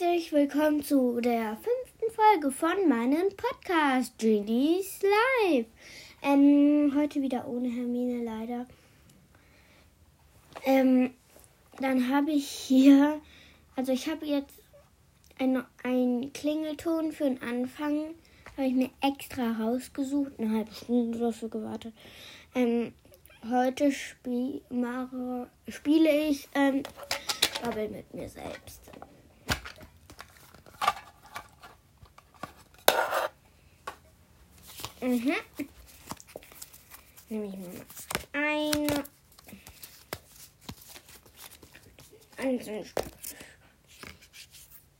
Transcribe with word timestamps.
herzlich 0.00 0.32
willkommen 0.32 0.82
zu 0.82 1.20
der 1.20 1.58
fünften 1.58 2.14
Folge 2.14 2.50
von 2.50 2.88
meinem 2.88 3.28
Podcast 3.36 4.16
Genies 4.18 5.00
Live. 5.02 5.66
Ähm, 6.22 6.92
heute 6.96 7.20
wieder 7.20 7.46
ohne 7.46 7.68
Hermine 7.68 8.24
leider. 8.24 8.66
Ähm, 10.64 11.12
dann 11.80 12.08
habe 12.08 12.30
ich 12.30 12.48
hier, 12.48 13.20
also 13.76 13.92
ich 13.92 14.08
habe 14.08 14.24
jetzt 14.24 14.54
einen 15.82 16.32
Klingelton 16.32 17.12
für 17.12 17.24
den 17.24 17.42
Anfang, 17.42 18.14
habe 18.56 18.68
ich 18.68 18.74
mir 18.74 18.90
extra 19.02 19.52
rausgesucht, 19.52 20.32
eine 20.38 20.50
halbe 20.50 20.72
Stunde 20.72 21.18
dafür 21.18 21.50
gewartet. 21.50 21.92
Ähm, 22.54 22.94
heute 23.50 23.92
spiel, 23.92 24.62
mache, 24.70 25.50
spiele 25.68 26.10
ich 26.28 26.48
ähm, 26.54 26.84
Babbel 27.62 27.88
mit 27.90 28.14
mir 28.14 28.30
selbst. 28.30 28.90
Mhm. 35.00 35.34
Nehme 37.30 37.46
ich 37.46 37.56
mal 37.56 37.86
eine. 38.32 39.04
Einzelne 42.36 42.84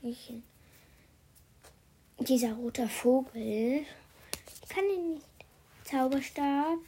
Stückchen. 0.00 0.42
Dieser 2.18 2.52
rote 2.54 2.88
Vogel. 2.88 3.86
Ich 4.62 4.68
kann 4.68 4.84
ihn 4.84 5.14
nicht. 5.14 5.26
Zauberstab. 5.84 6.78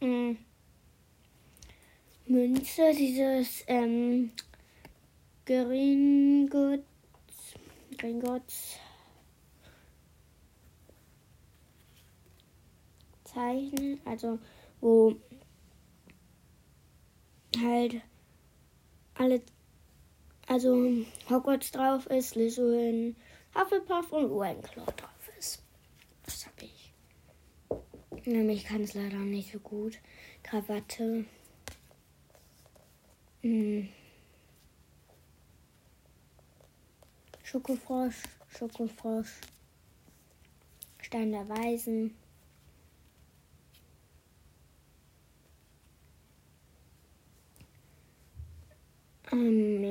Hm. 0.00 0.38
Münze, 2.26 2.92
dieses 2.92 3.64
ähm, 3.66 4.32
Gringotts, 5.46 6.84
Gringotts 7.98 8.78
Zeichen, 13.24 14.00
also 14.04 14.38
wo 14.80 15.14
halt 17.58 18.00
alle, 19.14 19.42
also 20.46 20.74
Hogwarts 21.28 21.70
drauf 21.70 22.06
ist, 22.06 22.30
Slytherin, 22.30 23.16
Hufflepuff 23.54 24.12
und 24.12 24.30
Ravenclaw 24.30 24.86
drauf 24.92 25.30
ist. 25.38 25.62
Das 26.24 26.46
habe 26.46 26.64
ich. 26.64 26.92
Nämlich 28.26 28.64
kann 28.64 28.82
es 28.82 28.94
leider 28.94 29.18
nicht 29.18 29.52
so 29.52 29.58
gut. 29.58 29.98
Krawatte. 30.42 31.24
Hm. 33.42 33.88
Schokofrosch, 37.46 38.24
Schokofrosch, 38.48 39.40
Stein 41.00 41.30
der 41.30 41.48
Weisen. 41.48 42.16
Ähm, 49.30 49.86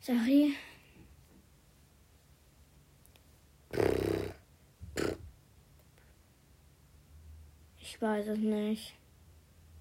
sorry. 0.00 0.54
Ich 7.78 8.00
weiß 8.00 8.26
es 8.28 8.38
nicht. 8.38 8.94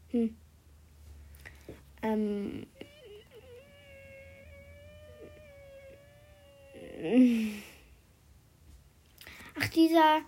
Hm. 0.10 0.36
Ähm. 2.02 2.68
Dieser. 9.76 10.22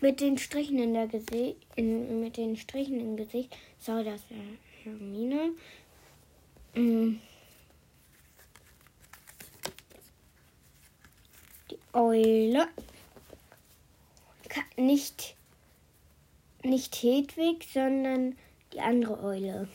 Mit 0.00 0.20
den 0.20 0.38
Strichen 0.38 0.78
in 0.78 0.94
der 0.94 1.08
Gesicht, 1.08 1.56
in, 1.76 2.20
mit 2.20 2.38
den 2.38 2.56
Strichen 2.56 3.00
im 3.00 3.16
Gesicht. 3.18 3.54
Sorry, 3.78 4.04
das 4.04 4.22
wäre 4.30 4.40
Hermine. 4.82 5.50
Mhm. 6.74 7.20
Die 11.70 11.78
Eule. 11.92 12.68
Nicht, 14.76 15.36
nicht 16.62 16.94
Hedwig, 16.96 17.68
sondern 17.70 18.38
die 18.72 18.80
andere 18.80 19.22
Eule. 19.22 19.68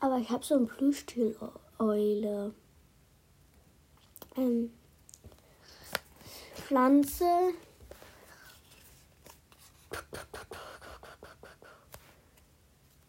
Aber 0.00 0.16
ich 0.16 0.30
habe 0.30 0.42
so 0.42 0.56
ein 0.56 0.66
Plüschtier-Eule. 0.66 2.54
Ähm, 4.36 4.72
Pflanze. 6.54 7.24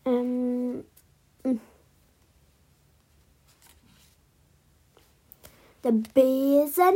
Ähm, 0.04 0.84
der 5.84 5.92
Besen 5.92 6.96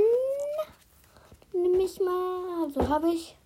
nehme 1.53 1.83
ich 1.83 1.99
mal. 2.01 2.63
Also 2.65 2.89
habe 2.89 3.11
ich. 3.13 3.37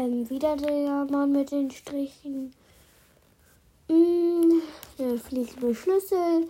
Ähm, 0.00 0.30
wieder 0.30 0.56
der 0.56 1.04
Mann 1.10 1.32
mit 1.32 1.50
den 1.50 1.70
Strichen. 1.70 2.54
Mm, 3.86 4.62
der 4.98 5.18
fließende 5.18 5.74
Schlüssel. 5.74 6.48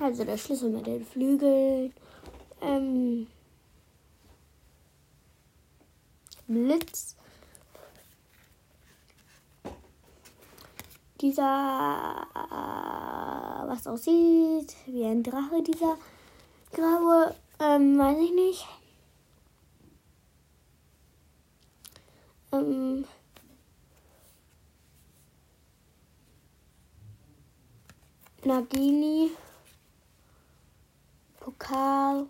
Also 0.00 0.24
der 0.24 0.36
Schlüssel 0.36 0.70
mit 0.70 0.84
den 0.84 1.04
Flügeln. 1.04 1.94
Ähm, 2.60 3.28
Blitz. 6.48 7.14
Dieser, 11.20 12.26
äh, 12.34 13.68
was 13.68 13.86
aussieht 13.86 14.74
wie 14.86 15.04
ein 15.04 15.22
Drache, 15.22 15.62
dieser 15.62 15.96
graue, 16.72 17.32
ähm, 17.60 17.96
weiß 17.96 18.18
ich 18.18 18.32
nicht. 18.32 18.79
Ähm, 22.52 23.04
Nagini, 28.44 29.30
Pokal, 31.38 32.26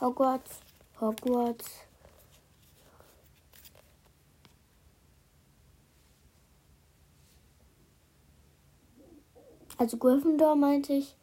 Hogwarts, 0.00 0.60
Hogwarts. 1.00 1.86
Also 9.78 9.96
Gryffindor 9.96 10.56
meinte 10.56 10.92
ich. 10.94 11.16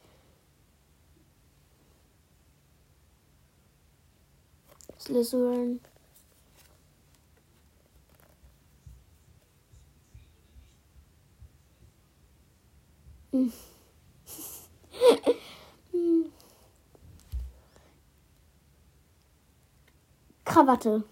Hm. 13.32 13.54
Krawatte. 20.46 21.04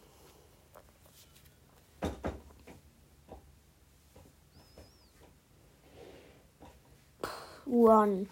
One. 7.66 8.28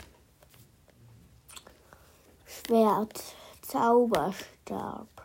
Schwert. 2.48 3.36
Zauberstab. 3.62 5.19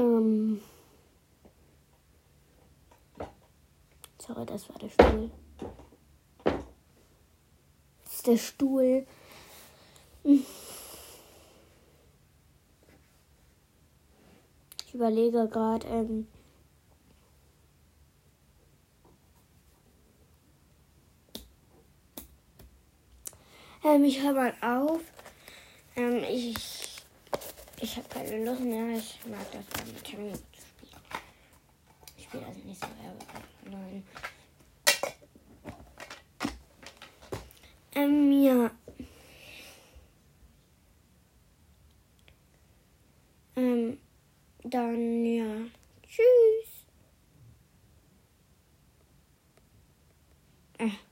Ähm. 0.00 0.62
Sorry, 4.18 4.46
das 4.46 4.68
war 4.68 4.78
der 4.78 4.88
Stuhl. 4.88 5.30
Das 8.04 8.14
ist 8.14 8.26
der 8.26 8.36
Stuhl. 8.38 9.06
überlege 15.00 15.48
gerade, 15.48 15.86
ähm, 15.86 16.26
ähm, 23.82 24.04
ich 24.04 24.22
höre 24.22 24.34
mal 24.34 24.54
auf. 24.60 25.00
Ähm, 25.96 26.22
ich 26.30 26.89
ich 27.80 27.96
habe 27.96 28.08
keine 28.08 28.44
Lust 28.44 28.60
mehr. 28.60 28.96
Ich 28.96 29.18
mag 29.26 29.40
das 29.52 29.66
gar 29.70 30.02
Termin 30.02 30.34
zu 30.34 30.38
spielen. 30.38 30.38
Ich 32.16 32.24
spiele 32.24 32.46
also 32.46 32.60
nicht 32.60 32.80
so 32.80 32.86
Nein. 33.70 34.04
Ähm, 37.94 38.42
ja. 38.42 38.70
Ähm, 43.56 43.98
dann 44.64 45.24
ja. 45.24 45.44
Tschüss. 46.02 46.86
Äh. 50.78 51.09